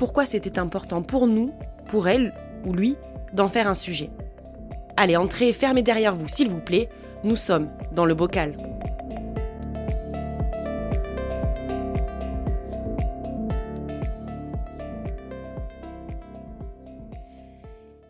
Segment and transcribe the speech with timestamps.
[0.00, 1.52] pourquoi c'était important pour nous,
[1.84, 2.32] pour elle
[2.64, 2.96] ou lui,
[3.34, 4.08] d'en faire un sujet.
[4.96, 6.88] Allez, entrez, fermez derrière vous, s'il vous plaît.
[7.22, 8.56] Nous sommes dans le bocal.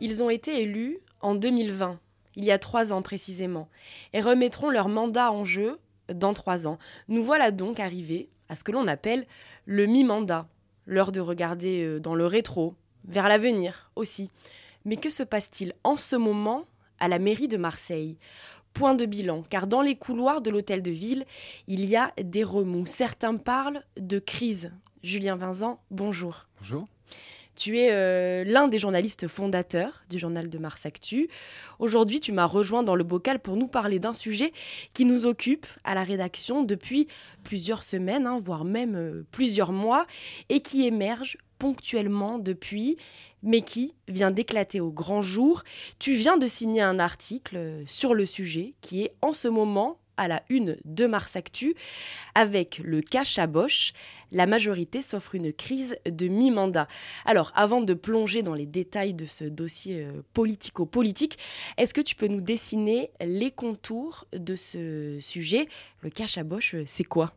[0.00, 1.98] Ils ont été élus en 2020,
[2.37, 3.69] il y a trois ans précisément,
[4.12, 6.78] et remettront leur mandat en jeu dans trois ans.
[7.09, 9.27] Nous voilà donc arrivés à ce que l'on appelle
[9.67, 10.47] le mi-mandat,
[10.86, 14.31] l'heure de regarder euh, dans le rétro, vers l'avenir aussi.
[14.84, 16.64] Mais que se passe-t-il en ce moment
[16.98, 18.19] à la mairie de Marseille?
[18.72, 21.25] Point de bilan, car dans les couloirs de l'hôtel de ville,
[21.67, 22.87] il y a des remous.
[22.87, 24.72] Certains parlent de crise.
[25.03, 26.47] Julien Vincent, bonjour.
[26.59, 26.87] Bonjour.
[27.61, 31.28] Tu es euh, l'un des journalistes fondateurs du journal de Mars Actu.
[31.78, 34.55] Aujourd'hui, tu m'as rejoint dans le bocal pour nous parler d'un sujet
[34.94, 37.06] qui nous occupe à la rédaction depuis
[37.44, 40.06] plusieurs semaines, hein, voire même euh, plusieurs mois,
[40.48, 42.97] et qui émerge ponctuellement depuis,
[43.42, 45.62] mais qui vient d'éclater au grand jour.
[45.98, 50.00] Tu viens de signer un article euh, sur le sujet qui est en ce moment
[50.20, 51.75] à la une de Mars Actu.
[52.34, 53.94] Avec le cas Chaboche,
[54.31, 56.86] la majorité s'offre une crise de mi-mandat.
[57.25, 61.38] Alors, avant de plonger dans les détails de ce dossier euh, politico-politique,
[61.78, 65.66] est-ce que tu peux nous dessiner les contours de ce sujet?
[66.03, 67.32] Le cas Chaboche, euh, c'est quoi?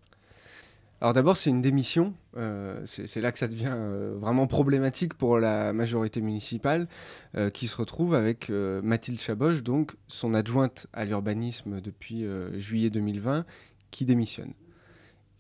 [1.04, 2.14] Alors d'abord, c'est une démission.
[2.38, 6.88] Euh, c'est là que ça devient euh, vraiment problématique pour la majorité municipale,
[7.36, 12.26] euh, qui se retrouve avec Mathilde Chaboche, donc son adjointe à l'urbanisme depuis
[12.56, 13.44] juillet 2020,
[13.92, 14.54] qui démissionne.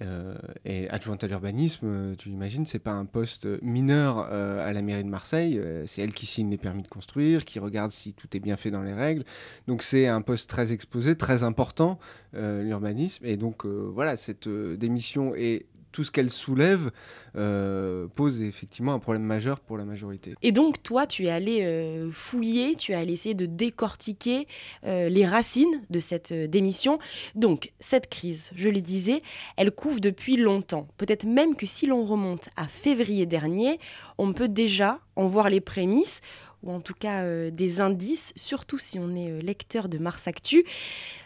[0.03, 4.73] Euh, et adjointe à l'urbanisme, euh, tu l'imagines, c'est pas un poste mineur euh, à
[4.73, 5.59] la mairie de Marseille.
[5.85, 8.71] c'est elle qui signe les permis de construire, qui regarde si tout est bien fait
[8.71, 9.23] dans les règles.
[9.67, 11.99] Donc c'est un poste très exposé, très important,
[12.33, 13.25] l'urbanisme.
[13.25, 16.91] Et donc voilà, cette démission est tout ce qu'elle soulève
[17.37, 20.33] euh, pose effectivement un problème majeur pour la majorité.
[20.41, 24.47] Et donc, toi, tu es allé euh, fouiller, tu es allé essayer de décortiquer
[24.83, 26.99] euh, les racines de cette démission.
[27.35, 29.21] Donc, cette crise, je le disais,
[29.55, 30.87] elle couvre depuis longtemps.
[30.97, 33.79] Peut-être même que si l'on remonte à février dernier,
[34.17, 36.19] on peut déjà en voir les prémices
[36.63, 40.63] ou en tout cas des indices, surtout si on est lecteur de Mars Actu.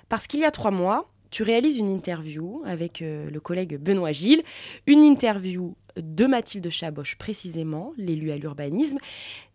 [0.10, 4.12] Parce qu'il y a trois mois, tu réalises une interview avec euh, le collègue Benoît
[4.12, 4.44] Gilles,
[4.86, 8.98] une interview de Mathilde Chaboche précisément, l'élu à l'urbanisme.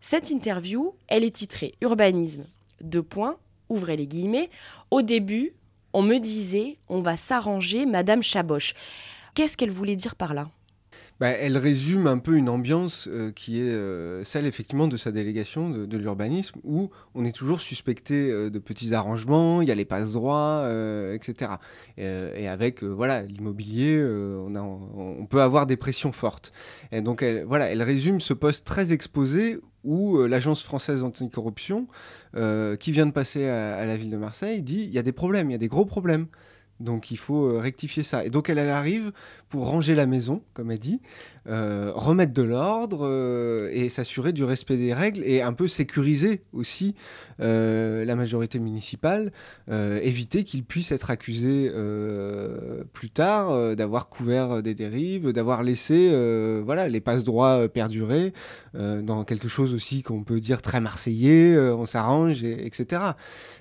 [0.01, 2.45] Cette interview, elle est titrée Urbanisme,
[2.81, 3.37] deux points,
[3.69, 4.49] ouvrez les guillemets.
[4.91, 5.53] Au début,
[5.93, 8.73] on me disait, on va s'arranger, Madame Chaboche.
[9.35, 10.49] Qu'est-ce qu'elle voulait dire par là?
[11.19, 15.11] Bah, elle résume un peu une ambiance euh, qui est euh, celle effectivement de sa
[15.11, 19.75] délégation de, l'urbanisme, où on est toujours suspecté euh, de petits arrangements, il y a
[19.75, 20.69] les passe droits,
[21.13, 21.51] etc.
[21.97, 26.51] et avec voilà l'immobilier, on, peut avoir des pressions fortes.
[26.91, 31.87] Donc elle, voilà, elle résume ce poste très exposé où l'agence française anticorruption,
[32.33, 35.49] qui vient de passer à, la ville de Marseille, dit il y a des problèmes,
[35.49, 36.27] il y a des gros problèmes.
[36.79, 38.25] Donc il faut euh, rectifier ça.
[38.25, 39.11] Et donc elle, arrive
[39.49, 40.99] pour ranger la maison, comme elle dit,
[41.47, 46.43] euh, remettre de l'ordre euh, et s'assurer du respect des règles et un peu sécuriser
[46.51, 46.95] aussi
[47.39, 49.31] la majorité municipale,
[49.69, 51.71] éviter qu'ils puissent être accusés
[52.93, 56.09] plus tard d'avoir couvert des dérives, d'avoir laissé
[56.63, 58.33] voilà, les passe-droits perdurer
[58.73, 63.01] dans quelque chose aussi qu'on peut dire très marseillais, on s'arrange, etc.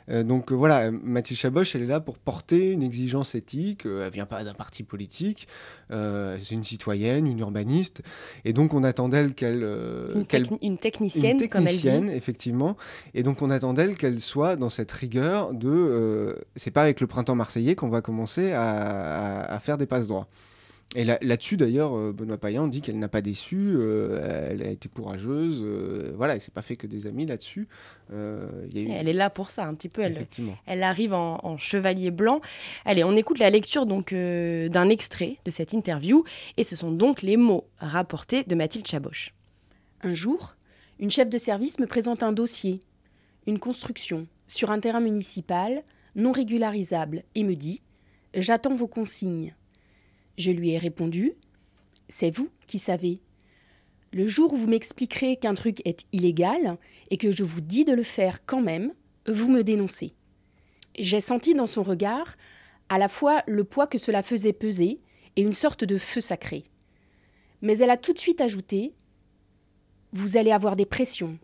[0.08, 4.26] donc voilà, Mathilde Chaboche, elle est là pour porter une exigence éthique, euh, elle vient
[4.26, 5.48] pas d'un parti politique,
[5.90, 8.02] euh, c'est une citoyenne, une urbaniste,
[8.44, 9.62] et donc on attend d'elle qu'elle...
[9.62, 10.24] Euh,
[10.60, 12.14] une, technicienne, comme elle dit.
[12.14, 12.76] effectivement,
[13.14, 16.38] et donc on attend d'elle qu'elle soit dans cette rigueur de...
[16.56, 20.28] c'est pas avec le printemps marseillais qu'on va commencer à, à faire des passes droits.
[20.94, 24.68] Et là- là-dessus, d'ailleurs, euh, Benoît Payan dit qu'elle n'a pas déçu, euh, elle a
[24.68, 27.66] été courageuse, euh, voilà, il s'est pas fait que des amis là-dessus.
[28.12, 30.02] Euh, eu- Elle est là pour ça, un petit peu.
[30.02, 30.54] Elle, Effectivement.
[30.66, 32.42] elle arrive en, en chevalier blanc.
[32.84, 36.24] Allez, on écoute la lecture donc euh, d'un extrait de cette interview,
[36.58, 39.32] et ce sont donc les mots rapportés de Mathilde Chaboche.
[40.02, 40.56] Un jour,
[40.98, 42.80] une chef de service me présente un dossier,
[43.46, 45.82] une construction, sur un terrain municipal,
[46.16, 47.80] non régularisable, et me dit
[48.34, 49.54] J'attends vos consignes.
[50.42, 51.34] Je lui ai répondu
[52.08, 53.20] C'est vous qui savez.
[54.12, 56.78] Le jour où vous m'expliquerez qu'un truc est illégal
[57.10, 58.92] et que je vous dis de le faire quand même,
[59.28, 60.14] vous me dénoncez.
[60.98, 62.34] J'ai senti dans son regard
[62.88, 64.98] à la fois le poids que cela faisait peser
[65.36, 66.64] et une sorte de feu sacré.
[67.60, 68.94] Mais elle a tout de suite ajouté
[70.12, 71.38] vous allez avoir des pressions,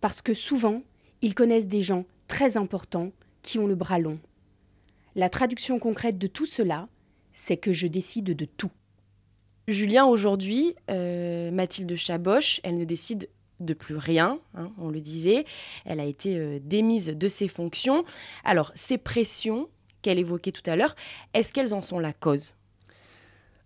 [0.00, 0.82] parce que souvent,
[1.20, 4.18] ils connaissent des gens très importants qui ont le bras long.
[5.14, 6.88] La traduction concrète de tout cela,
[7.32, 8.70] c'est que je décide de tout.
[9.68, 13.28] Julien, aujourd'hui, euh, Mathilde Chaboche, elle ne décide
[13.60, 15.44] de plus rien, hein, on le disait.
[15.84, 18.04] Elle a été euh, démise de ses fonctions.
[18.44, 19.68] Alors, ces pressions
[20.02, 20.96] qu'elle évoquait tout à l'heure,
[21.34, 22.52] est-ce qu'elles en sont la cause?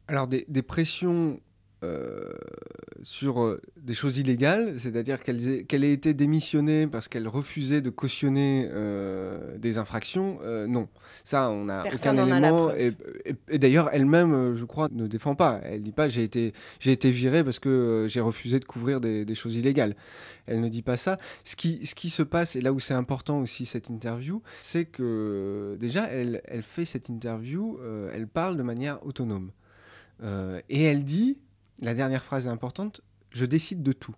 [0.08, 1.40] Alors, des, des pressions
[3.02, 8.68] sur euh, des choses illégales, c'est-à-dire qu'elle ait été démissionnée parce qu'elle refusait de cautionner
[8.72, 10.88] euh, des infractions, euh, non.
[11.22, 12.66] Ça, on n'a aucun a élément.
[12.68, 12.80] preuve.
[12.80, 12.86] Et,
[13.30, 15.60] et- et d'ailleurs, elle-même, euh, je crois, ne défend pas.
[15.64, 19.00] Elle dit pas j'ai été, j'ai été virée parce que euh, j'ai refusé de couvrir
[19.00, 19.96] des, des choses illégales.
[20.46, 21.18] Elle ne dit pas ça.
[21.44, 24.84] Ce qui, ce qui se passe, et là où c'est important aussi cette interview, c'est
[24.86, 29.50] que déjà, elle, elle fait cette interview, euh, elle parle de manière autonome.
[30.22, 31.38] Euh, et elle dit,
[31.80, 33.00] la dernière phrase est importante,
[33.30, 34.14] je décide de tout.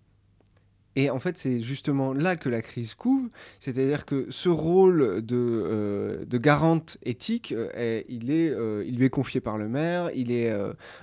[0.99, 5.35] Et en fait, c'est justement là que la crise couvre, c'est-à-dire que ce rôle de,
[5.37, 10.51] euh, garante éthique, euh, il, euh, il lui est confié par le maire, il est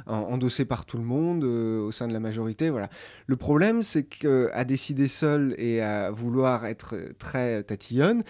[0.09, 2.71] en- endossé par tout le monde au sein de la majorité.
[2.71, 2.89] Voilà.
[3.29, 8.25] Le problème, c'est qu'à décider seule et à vouloir être très tatillonne,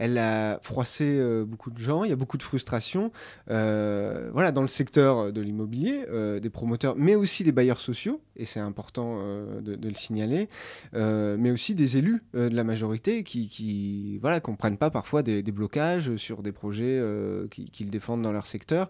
[0.00, 3.12] elle a froissé euh, beaucoup de gens, il y a beaucoup de frustration
[3.50, 8.22] euh, voilà, dans le secteur de l'immobilier, euh, des promoteurs, mais aussi des bailleurs sociaux,
[8.34, 9.18] et c'est important
[9.60, 10.48] de, le signaler,
[10.94, 16.16] mais aussi des élus de la majorité qui, qui voilà, comprennent pas parfois des, blocages
[16.16, 17.02] sur des projets
[17.50, 18.88] qui- qu'ils défendent dans leur secteur.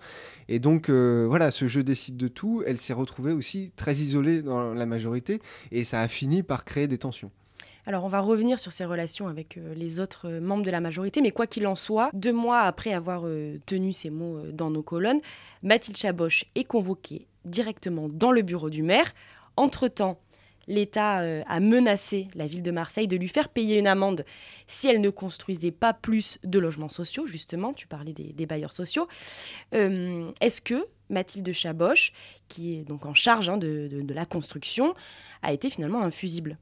[0.48, 4.72] Et donc, voilà, ce jeu décide de tout, elle s'est retrouvée aussi très isolée dans
[4.72, 5.40] la majorité,
[5.72, 7.32] et ça a fini par créer des tensions.
[7.86, 10.80] Alors, on va revenir sur ses relations avec euh, les autres euh, membres de la
[10.80, 14.70] majorité, mais quoi qu'il en soit, deux mois après avoir euh, tenu ces mots dans
[14.70, 15.20] nos colonnes,
[15.62, 19.14] Mathilde Chaboche est convoquée directement dans le bureau du maire.
[19.56, 20.20] Entre-temps,
[20.66, 21.16] l'État
[21.46, 24.24] a menacé la ville de Marseille de lui faire payer une amende
[24.66, 29.08] si elle ne construisait pas plus de logements sociaux, justement, tu parlais des, bailleurs sociaux.
[29.72, 32.12] Est-ce que Mathilde Chaboche,
[32.48, 34.94] qui est donc en charge hein, de- de- la construction,
[35.42, 36.56] a été finalement un fusible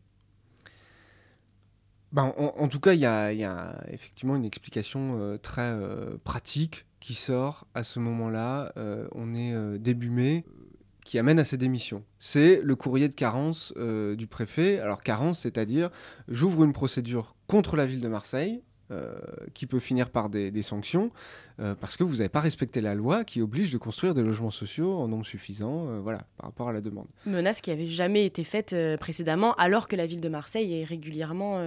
[2.12, 7.14] Ben, en, tout cas, il y a, effectivement une explication euh, très euh, pratique qui
[7.14, 8.72] sort à ce moment-là.
[8.78, 10.44] Euh, on est début mai,
[11.04, 12.02] qui amène à ces démissions.
[12.18, 14.78] C'est le courrier de carence du préfet.
[14.78, 15.90] Alors carence, c'est-à-dire
[16.28, 18.62] j'ouvre une procédure contre la ville de Marseille.
[18.90, 19.12] Euh,
[19.54, 21.10] qui peut finir par des, des sanctions
[21.60, 24.50] euh, parce que vous n'avez pas respecté la loi qui oblige de construire des logements
[24.50, 27.06] sociaux en nombre suffisant euh, voilà, par rapport à la demande.
[27.26, 31.60] menace qui avait jamais été faite précédemment, alors que la ville de Marseille est régulièrement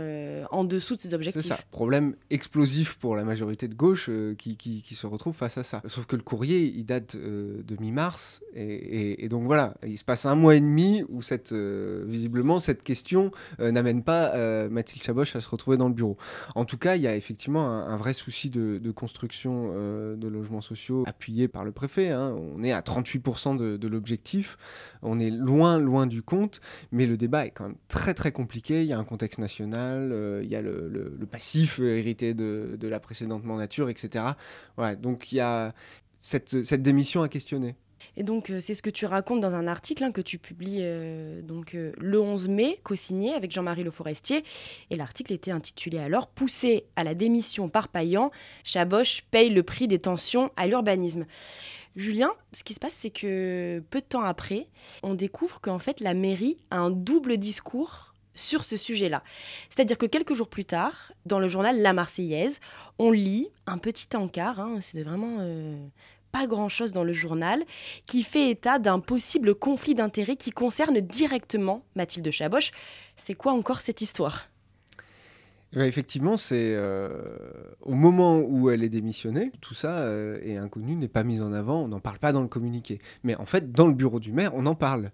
[0.51, 1.43] en dessous de ses C'est objectifs.
[1.45, 1.57] ça.
[1.71, 5.81] Problème explosif pour la majorité de gauche qui, qui- qui se retrouve face à ça.
[5.87, 8.41] Sauf que le courrier, il date de mi-mars.
[8.55, 12.59] Et, et- et donc voilà, il se passe un mois et demi où cette, visiblement
[12.59, 16.17] cette question n'amène pas Mathilde Chaboche à se retrouver dans le bureau.
[16.55, 20.61] En tout cas, il y a effectivement un, vrai souci de, construction euh, de logements
[20.61, 22.09] sociaux appuyé par le préfet.
[22.09, 22.35] hein.
[22.55, 24.57] On est à 38% de, l'objectif.
[25.01, 26.61] On est loin, loin du compte.
[26.91, 28.81] Mais le débat est quand même très très compliqué.
[28.81, 32.99] Il y a un contexte national, euh, il y a le, passif hérité de, la
[32.99, 34.25] précédente mandature, etc.
[34.99, 35.73] Donc il y a
[36.19, 37.75] cette démission à questionner.
[38.17, 40.79] Et donc, euh, c'est ce que tu racontes dans un article hein, que tu publies
[40.81, 44.43] euh, donc, euh, le 11 mai, co-signé avec Jean-Marie Le Forestier.
[44.89, 48.31] Et l'article était intitulé alors Poussé à la démission par Payan,
[48.63, 51.25] Chaboche paye le prix des tensions à l'urbanisme.
[51.95, 54.67] Julien, ce qui se passe, c'est que peu de temps après,
[55.03, 59.23] on découvre qu'en fait, la mairie a un double discours sur ce sujet-là.
[59.69, 62.59] C'est-à-dire que quelques jours plus tard, dans le journal La Marseillaise,
[62.97, 65.39] on lit un petit encart, hein, c'est vraiment
[66.31, 67.63] pas grand-chose dans le journal,
[68.05, 72.71] qui fait état d'un possible conflit d'intérêts qui concerne directement Mathilde Chaboche.
[73.15, 74.47] C'est quoi encore cette histoire?
[75.73, 76.77] Eh effectivement, c'est
[77.81, 80.05] au moment où elle est démissionnée, tout ça
[80.43, 82.99] est inconnu, n'est pas mis en avant, on n'en parle pas dans le communiqué.
[83.23, 85.11] Mais en fait, dans le bureau du maire, on en parle.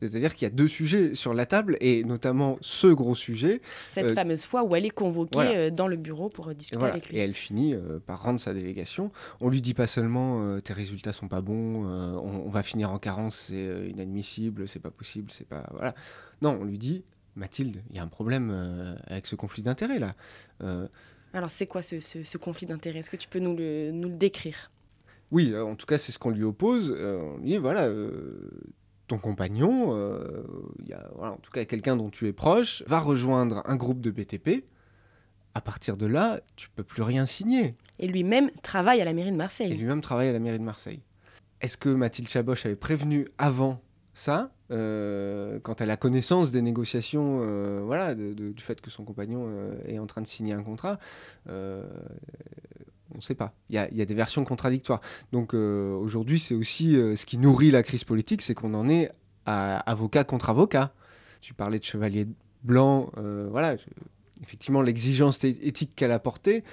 [0.00, 3.60] C'est-à-dire qu'il y a deux sujets sur la table, et notamment ce gros sujet.
[3.64, 7.18] Cette fameuse fois où elle est convoquée dans le bureau pour discuter avec lui.
[7.18, 7.74] Et elle finit
[8.06, 9.10] par rendre sa délégation.
[9.40, 12.98] On lui dit pas seulement tes résultats sont pas bons, on, on, va finir en
[12.98, 15.94] carence, c'est inadmissible, c'est pas possible, c'est pas voilà.
[16.42, 17.04] Non, on lui dit
[17.36, 20.14] Mathilde, il y a un problème euh, avec ce conflit d'intérêts là.
[20.62, 20.88] Euh,
[21.32, 23.00] Alors c'est quoi ce, conflit d'intérêts?
[23.00, 24.70] Est-ce que tu peux nous le, nous le décrire?
[25.30, 26.90] Oui, euh, en tout cas c'est ce qu'on lui oppose.
[26.90, 27.92] on lui dit voilà,
[29.10, 29.94] ton compagnon,
[30.86, 34.10] y a, en tout cas quelqu'un dont tu es proche, va rejoindre un groupe de
[34.10, 34.64] BTP.
[35.54, 37.74] À partir de là, tu peux plus rien signer.
[37.98, 39.72] Et lui-même travaille à la mairie de Marseille.
[39.72, 41.02] Et lui-même travaille à la mairie de Marseille.
[41.60, 43.82] Est-ce que Mathilde Chaboche avait prévenu avant
[44.14, 49.46] ça, euh, quand elle a connaissance des négociations, euh, voilà, du fait que son compagnon
[49.46, 50.98] euh, est en train de signer un contrat,
[53.14, 53.54] on ne sait pas.
[53.68, 55.00] Il y, a, des versions contradictoires.
[55.32, 59.10] Donc aujourd'hui, c'est aussi ce qui nourrit la crise politique, c'est qu'on en est
[59.46, 60.92] avocat contre avocat.
[61.40, 62.26] Tu parlais de chevalier
[62.62, 63.10] blanc,
[63.50, 63.76] voilà
[64.42, 66.64] effectivement l'exigence éthique qu'elle a portée,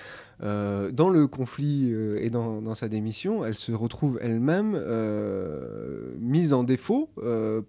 [0.44, 6.54] euh, dans le conflit euh, et dans, sa démission, elle se retrouve elle-même euh, mise
[6.54, 7.10] en défaut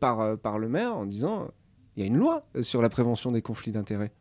[0.01, 1.49] par le maire en disant
[1.97, 4.13] il y a une loi sur la prévention des conflits d'intérêts.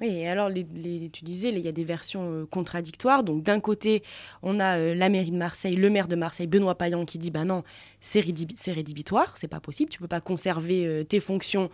[0.00, 0.64] Oui, et alors les,
[1.10, 3.22] tu disais, il y a des versions contradictoires.
[3.22, 4.02] Donc d'un côté,
[4.42, 7.44] on a la mairie de Marseille, le maire de Marseille, Benoît Payan, qui dit bah
[7.44, 7.62] non,
[8.00, 11.70] c'est rédhibitoire, c'est pas possible, tu peux pas conserver tes fonctions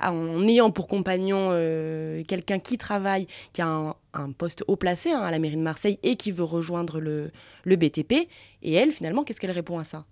[0.00, 5.20] en ayant pour compagnon euh, quelqu'un qui travaille, qui a un, poste haut placé hein,
[5.20, 7.30] à la mairie de Marseille et qui veut rejoindre le,
[7.64, 8.28] BTP.
[8.62, 10.04] Et elle, finalement, qu'est-ce qu'elle répond à ça?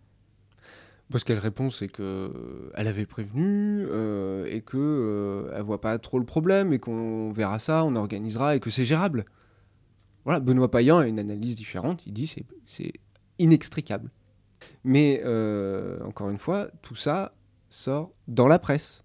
[1.13, 5.99] Bah, ce qu'elle répond, c'est qu'elle euh, avait prévenu euh, et qu'elle ne voit pas
[5.99, 9.25] trop le problème et qu'on verra ça, on organisera et que c'est gérable.
[10.25, 12.93] Voilà, Benoît Payan a une analyse différente, il dit c'est c'est
[13.39, 14.11] inextricable.
[14.85, 15.23] Mais
[16.05, 17.35] encore une fois, tout ça
[17.69, 19.03] sort dans la presse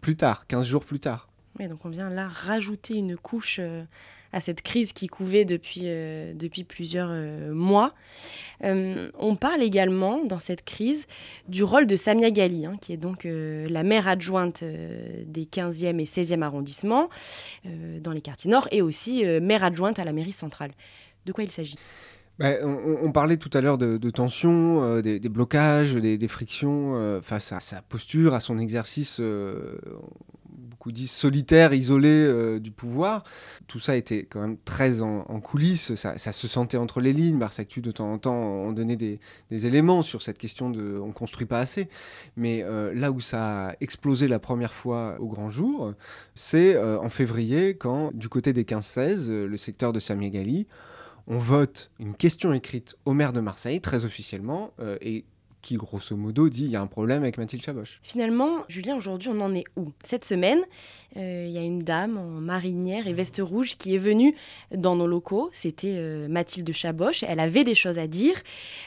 [0.00, 1.30] plus tard, 15 jours plus tard.
[1.68, 3.84] Donc on vient là rajouter une couche euh,
[4.32, 7.94] à cette crise qui couvait depuis, euh, depuis plusieurs euh, mois.
[8.62, 11.06] on parle également dans cette crise
[11.48, 16.04] du rôle de Samia Gali, hein, qui est donc la maire adjointe des 15e et
[16.04, 17.08] 16e arrondissements
[17.64, 20.72] dans les quartiers nord et aussi maire adjointe à la mairie centrale.
[21.24, 21.76] De quoi il s'agit?
[22.40, 27.52] Bah, on, parlait tout à l'heure de, tensions, euh, des, blocages, des, frictions euh, face
[27.52, 29.76] à sa posture, à son exercice, euh,
[30.80, 33.22] beaucoup disent solitaire, isolé du pouvoir.
[33.66, 37.36] Tout ça était quand même très en, coulisses, ça, se sentait entre les lignes.
[37.36, 39.20] Mars Actu, de temps en temps, on donnait des,
[39.50, 41.90] éléments sur cette question de on construit pas assez.
[42.38, 45.92] Mais là où ça a explosé la première fois au grand jour,
[46.34, 50.66] c'est en février, quand du côté des 15-16, le secteur de Samiegali,
[51.30, 55.24] on vote une question écrite au maire de Marseille, très officiellement, euh, et
[55.62, 58.00] qui grosso modo dit il y a un problème avec Mathilde Chaboche.
[58.02, 59.92] Finalement, Julien, aujourd'hui, on en est où?
[60.04, 60.60] Cette semaine,
[61.16, 64.34] euh, il y a une dame en marinière et veste rouge qui est venue
[64.74, 65.50] dans nos locaux.
[65.52, 67.22] C'était euh, Mathilde Chaboche.
[67.22, 68.34] Elle avait des choses à dire.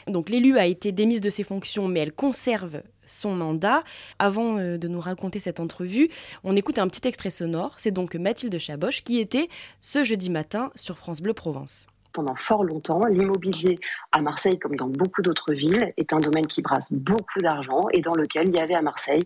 [0.06, 3.84] Donc l'élu a été démise de ses fonctions, mais elle conserve son mandat.
[4.18, 6.08] Avant de nous raconter cette entrevue,
[6.42, 7.74] on écoute un petit extrait sonore.
[7.76, 9.48] C'est donc Mathilde Chaboche qui était
[9.80, 13.78] ce jeudi matin sur France Bleu Provence pendant fort longtemps, l'immobilier
[14.12, 18.00] à Marseille, comme dans beaucoup d'autres villes, est un domaine qui brasse beaucoup d'argent et
[18.00, 19.24] dans lequel il y avait à Marseille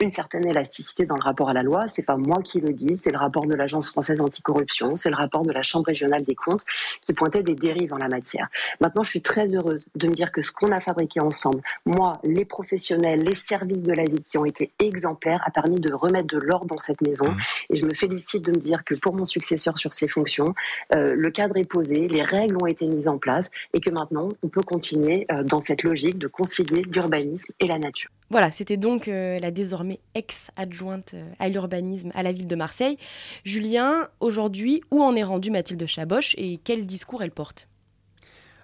[0.00, 1.86] une certaine élasticité dans le rapport à la loi.
[1.88, 5.16] C'est pas moi qui le dis, c'est le rapport de l'Agence française anticorruption, c'est le
[5.16, 6.64] rapport de la Chambre régionale des comptes
[7.00, 8.48] qui pointait des dérives en la matière.
[8.80, 12.12] Maintenant, je suis très heureuse de me dire que ce qu'on a fabriqué ensemble, moi,
[12.24, 16.26] les professionnels, les services de la vie qui ont été exemplaires, a permis de remettre
[16.26, 17.26] de l'ordre dans cette maison.
[17.68, 20.54] Et je me félicite de me dire que pour mon successeur sur ses fonctions,
[20.94, 24.28] euh, le cadre est posé, les règles ont été mises en place et que maintenant,
[24.42, 28.10] on peut continuer euh, dans cette logique de concilier l'urbanisme et la nature.
[28.30, 32.96] Voilà, c'était donc euh, la désormais ex-adjointe euh, à l'urbanisme à la ville de Marseille.
[33.44, 37.66] Julien, aujourd'hui, où en est rendue Mathilde Chaboche et quel discours elle porte?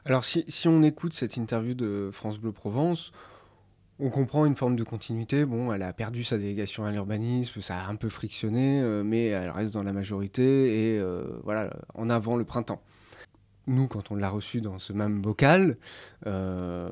[0.04, 3.11] Alors, si, on écoute cette interview de France Bleu Provence,
[3.99, 5.44] on comprend une forme de continuité.
[5.44, 9.26] Bon, elle a perdu sa délégation à l'urbanisme, ça a un peu frictionné, euh, mais
[9.26, 11.00] elle reste dans la majorité et
[11.42, 12.80] voilà, en avant le printemps
[13.66, 15.76] nous, quand on l'a reçu dans ce même bocal,
[16.26, 16.88] euh,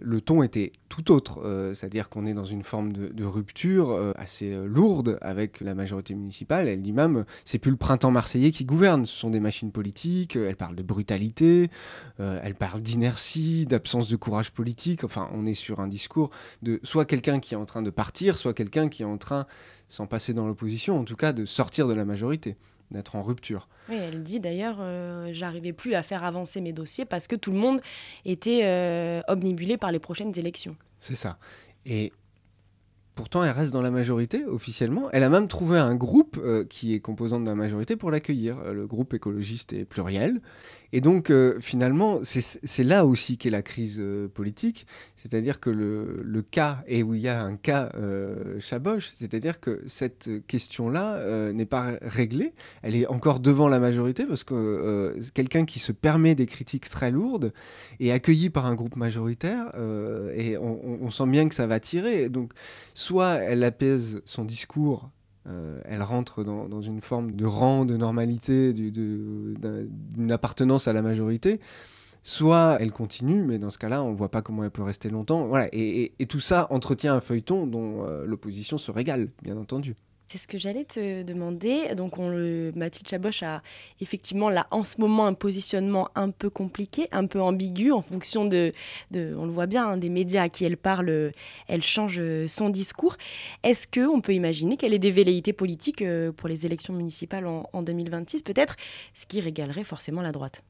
[0.00, 1.40] le ton était tout autre.
[1.44, 6.14] Euh, c'est-à-dire qu'on est dans une forme de, rupture euh, assez lourde avec la majorité
[6.14, 6.68] municipale.
[6.68, 10.36] Elle dit même, c'est plus le printemps marseillais qui gouverne, ce sont des machines politiques.
[10.36, 11.70] Elle parle de brutalité,
[12.18, 15.04] elle parle d'inertie, d'absence de courage politique.
[15.04, 16.30] Enfin, on est sur un discours
[16.62, 19.46] de soit quelqu'un qui est en train de partir, soit quelqu'un qui est en train,
[19.88, 22.56] sans passer dans l'opposition, en tout cas, de sortir de la majorité.
[22.90, 23.68] D'être en rupture.
[23.88, 27.52] Oui, elle dit d'ailleurs, euh, j'arrivais plus à faire avancer mes dossiers parce que tout
[27.52, 27.80] le monde
[28.24, 30.76] était euh, omnibulé par les prochaines élections.
[30.98, 31.38] C'est ça.
[31.86, 32.12] Et
[33.14, 35.08] Pourtant, elle reste dans la majorité officiellement.
[35.12, 38.58] Elle a même trouvé un groupe euh, qui est composant de la majorité pour l'accueillir,
[38.58, 40.40] euh, le groupe écologiste et pluriel.
[40.92, 44.86] Et donc, euh, finalement, c'est là aussi qu'est la crise politique.
[45.16, 47.90] C'est-à-dire que le, cas, et où il y a un cas
[48.60, 52.52] Chaboche, c'est-à-dire que cette question-là n'est pas réglée.
[52.82, 57.10] Elle est encore devant la majorité parce que quelqu'un qui se permet des critiques très
[57.10, 57.52] lourdes
[58.00, 59.72] est accueilli par un groupe majoritaire
[60.34, 62.28] et on, on, sent bien que ça va tirer.
[62.28, 62.52] Donc,
[62.92, 65.10] soit elle apaise son discours,
[65.46, 71.60] euh, elle rentre dans, une forme de rang, de normalité, d'une appartenance à la majorité,
[72.22, 75.10] soit elle continue, mais dans ce cas-là, on ne voit pas comment elle peut rester
[75.10, 75.46] longtemps.
[75.46, 75.68] Voilà.
[75.72, 79.94] Et, tout ça entretient un feuilleton dont euh, l'opposition se régale, bien entendu.
[80.26, 81.94] C'est ce que j'allais te demander.
[81.94, 83.62] Donc, on le, Mathilde Chaboche a
[84.00, 88.44] effectivement là en ce moment un positionnement un peu compliqué, un peu ambigu en fonction
[88.44, 88.72] de,
[89.14, 91.32] on le voit bien, hein, des médias à qui elle parle,
[91.68, 93.16] elle change son discours.
[93.62, 97.46] Est-ce que on peut imaginer qu'elle ait des velléités politiques euh, pour les élections municipales
[97.46, 98.76] en, en 2026, peut-être,
[99.12, 100.62] ce qui régalerait forcément la droite?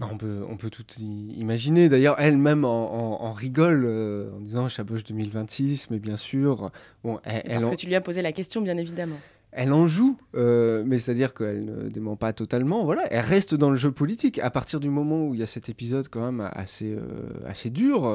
[0.00, 1.88] On, peut, on peut tout imaginer.
[1.88, 6.70] D'ailleurs, elle-même en, rigole euh, en disant Chaboche 2026, mais bien sûr.
[7.02, 9.16] Bon, elle, Parce que tu lui as posé la question, bien évidemment.
[9.52, 12.84] Elle en joue, euh, mais c'est-à-dire qu'elle ne dément pas totalement.
[12.84, 14.38] Voilà, elle reste dans le jeu politique.
[14.38, 17.00] À partir du moment où il y a cet épisode quand même assez, euh,
[17.46, 18.06] assez dur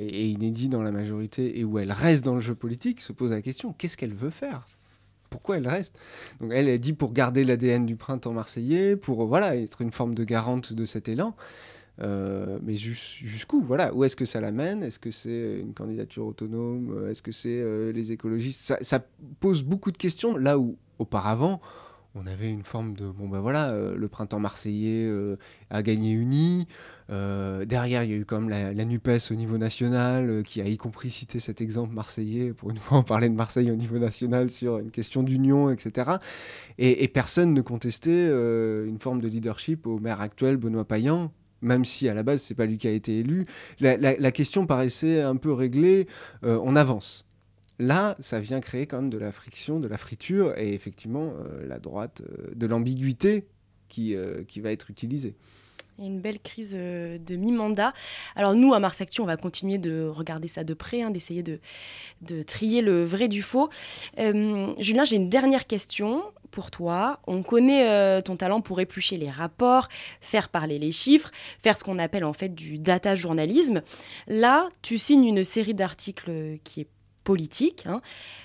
[0.00, 3.12] et, et inédit dans la majorité, et où elle reste dans le jeu politique, se
[3.12, 4.66] pose la question qu'est-ce qu'elle veut faire?
[5.36, 5.98] Pourquoi elle reste.
[6.40, 10.14] Donc elle, est dit pour garder l'ADN du printemps marseillais, pour voilà être une forme
[10.14, 11.36] de garante de cet élan.
[12.00, 14.82] Euh, mais jusqu'où Voilà, où est-ce que ça l'amène?
[14.82, 17.06] Est-ce que c'est une candidature autonome?
[17.10, 18.62] Est-ce que c'est euh, les écologistes?
[18.62, 19.04] Ça, ça,
[19.40, 21.60] pose beaucoup de questions là où auparavant
[22.16, 25.36] on avait une forme de bon ben voilà euh, le printemps marseillais euh,
[25.70, 26.66] a gagné uni.
[27.10, 30.76] Euh, derrière il y a eu comme la, Nupes au niveau national qui a y
[30.76, 32.52] compris cité cet exemple marseillais.
[32.52, 36.12] Pour une fois on parlait de Marseille au niveau national sur une question d'union etc
[36.78, 41.30] et, personne ne contestait une forme de leadership au maire actuel Benoît Payan
[41.62, 43.46] même si à la base c'est pas lui qui a été élu.
[43.80, 46.06] La question paraissait un peu réglée.
[46.42, 47.25] On avance
[47.78, 51.66] Là, ça vient créer quand même de la friction, de la friture, et effectivement, euh,
[51.66, 53.46] la droite, euh, de l'ambiguïté
[53.88, 55.34] qui, euh, qui va être utilisée.
[55.98, 57.94] Une belle crise de mi-mandat.
[58.34, 61.42] Alors nous, à Mars Action, on va continuer de regarder ça de près, hein, d'essayer
[61.42, 61.58] de,
[62.20, 63.70] de, trier le vrai du faux.
[64.18, 67.20] Julien, j'ai une dernière question pour toi.
[67.26, 69.88] On connaît ton talent pour éplucher les rapports,
[70.20, 73.80] faire parler les chiffres, faire ce qu'on appelle en fait du data journalisme.
[74.26, 76.88] Là, tu signes une série d'articles qui est
[77.26, 78.00] politique, hein.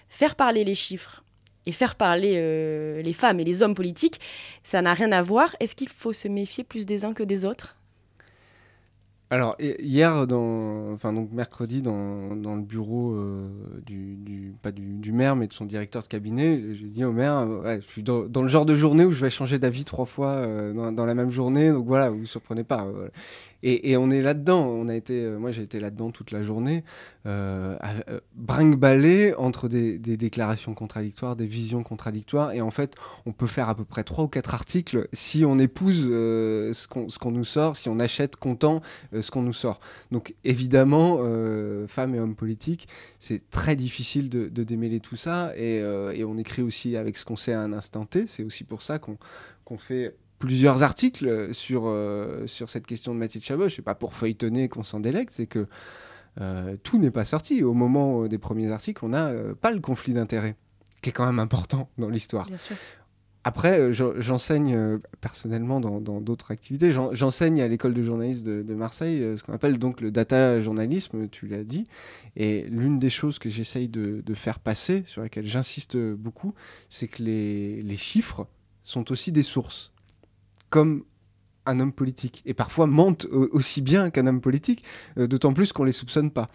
[0.10, 1.24] faire parler les chiffres
[1.68, 4.20] et faire parler euh, les femmes et les hommes politiques,
[4.64, 5.56] ça n'a rien à voir.
[5.60, 7.78] Est-ce qu'il faut se méfier plus des uns que des autres?
[9.30, 11.00] Alors, hier, donc
[11.32, 13.48] mercredi, dans, le bureau euh,
[13.86, 18.04] du, maire, mais de son directeur de cabinet, j'ai dit au maire ouais, je suis
[18.04, 21.06] dans, le genre de journée où je vais changer d'avis trois fois euh, dans, dans,
[21.06, 22.86] la même journée, donc voilà, vous ne vous surprenez pas.
[23.64, 24.66] Et, on est là-dedans.
[24.66, 26.84] On a été, euh, moi, j'ai été là-dedans toute la journée,
[27.26, 27.78] euh,
[28.10, 32.54] euh brinque-ballé entre des, déclarations contradictoires, des visions contradictoires.
[32.54, 32.96] Et en fait,
[33.26, 36.88] on peut faire à peu près trois ou quatre articles si on épouse euh, ce
[36.88, 38.82] qu'on nous sort, si on achète content
[39.20, 39.80] ce qu'on nous sort.
[40.12, 41.20] Donc, évidemment,
[41.88, 42.88] femmes et hommes politiques,
[43.20, 45.54] c'est très difficile de, démêler tout ça.
[45.58, 45.84] Et,
[46.24, 48.26] on écrit aussi avec ce qu'on sait à un instant T.
[48.28, 49.18] C'est aussi pour ça qu'on
[49.78, 53.70] fait plusieurs articles sur, euh, sur cette question de Mathilde Chabot.
[53.70, 55.68] Je sais pas pour feuilletonner qu'on s'en délecte, c'est que
[56.42, 57.64] euh, tout n'est pas sorti.
[57.64, 60.56] Au moment des premiers articles, on n'a euh, pas le conflit d'intérêts,
[61.02, 62.50] qui est quand même important dans l'histoire.
[63.44, 66.92] Après, j'enseigne personnellement dans d'autres activités.
[66.92, 71.48] J'enseigne à l'école de journalisme de, Marseille ce qu'on appelle donc le data journalisme, tu
[71.48, 71.88] l'as dit.
[72.36, 76.54] Et l'une des choses que j'essaye de, de, faire passer, sur laquelle j'insiste beaucoup,
[76.88, 78.46] c'est que les, les chiffres
[78.84, 79.91] sont aussi des sources
[80.72, 81.04] comme
[81.68, 82.42] un homme politique.
[82.46, 84.84] Et parfois mentent aussi bien qu'un homme politique,
[85.18, 86.50] euh, d'autant plus qu'on ne les soupçonne pas.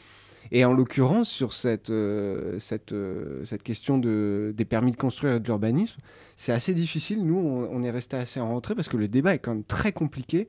[0.53, 2.57] Et en l'occurrence, sur cette, euh,
[2.93, 5.97] euh, cette question de, des permis de construire et de l'urbanisme,
[6.37, 7.27] c'est assez difficile.
[7.27, 9.91] Nous, on, est resté assez en rentrée parce que le débat est quand même très
[9.91, 10.49] compliqué.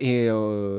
[0.00, 0.30] et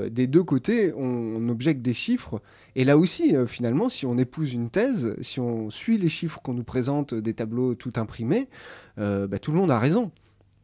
[0.10, 2.42] des deux côtés, on, objecte des chiffres.
[2.76, 6.54] Et là aussi, finalement, si on épouse une thèse, si on suit les chiffres qu'on
[6.54, 8.48] nous présente, des tableaux tout imprimés,
[8.98, 10.12] bah, tout le monde a raison.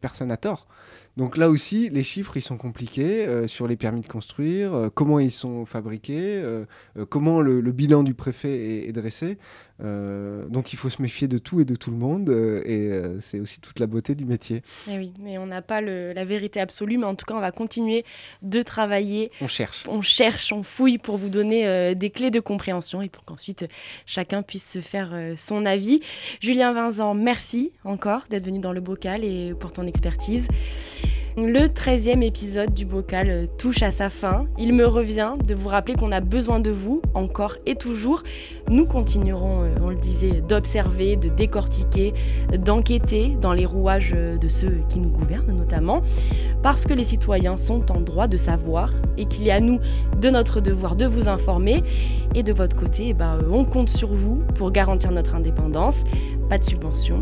[0.02, 0.68] Personne n'a tort.
[1.18, 4.90] Donc là aussi, les chiffres, ils sont compliqués euh, sur les permis de construire, euh,
[4.94, 6.66] comment ils sont fabriqués, euh,
[7.10, 9.40] comment le, bilan du préfet est, dressé.
[9.80, 12.30] Donc il faut se méfier de tout et de tout le monde,
[12.66, 14.58] et c'est aussi toute la beauté du métier.
[14.88, 17.40] Et eh oui, mais on n'a pas la vérité absolue, mais en tout cas, on
[17.40, 18.06] va continuer
[18.42, 19.32] de travailler.
[19.42, 19.86] On cherche.
[19.88, 23.68] On cherche, on fouille pour vous donner des clés de compréhension et pour qu'ensuite
[24.06, 26.02] chacun puisse se faire son avis.
[26.42, 30.48] Julien Vincent, merci encore d'être venu dans le bocal et pour ton expertise.
[31.40, 34.48] Le 13e épisode du bocal euh, touche à sa fin.
[34.58, 38.24] Il me revient de vous rappeler qu'on a besoin de vous, encore et toujours.
[38.72, 42.16] Nous continuerons, euh, on le disait, d'observer, de décortiquer,
[42.58, 46.02] d'enquêter dans les rouages euh, de ceux qui nous gouvernent notamment,
[46.64, 49.80] parce que les citoyens sont en droit de savoir et qu'il est à nous,
[50.20, 51.84] de notre devoir, de vous informer.
[52.34, 56.04] Et de votre côté, eh ben, on compte sur vous pour garantir notre indépendance.
[56.50, 57.20] Pas de subvention,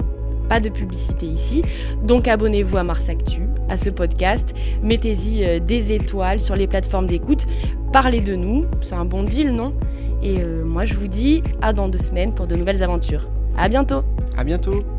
[0.48, 1.64] pas de publicité ici.
[2.04, 4.56] Donc abonnez-vous à Mars Actu, à ce podcast.
[4.82, 7.46] Mettez-y euh, des étoiles sur les plateformes d'écoute.
[7.92, 8.66] Parlez de nous.
[8.82, 9.74] C'est un bon deal, non?
[10.22, 13.28] Et euh, moi, je vous dis à dans deux semaines pour de nouvelles aventures.
[13.58, 14.04] À bientôt.
[14.38, 14.95] À bientôt.